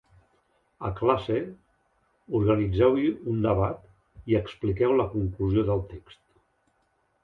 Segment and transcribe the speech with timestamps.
[0.87, 1.37] A classe,
[2.41, 3.05] organitzeu-hi
[3.35, 3.87] un debat
[4.33, 6.23] i expliqueu la conclusió del text.